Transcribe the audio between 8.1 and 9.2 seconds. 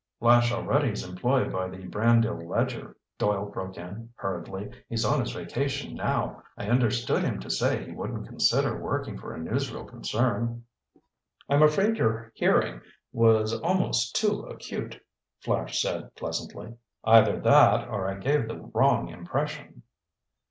consider working